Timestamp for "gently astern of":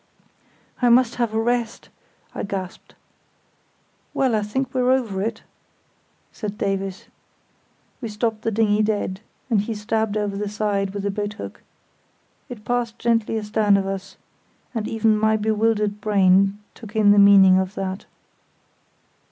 12.97-13.85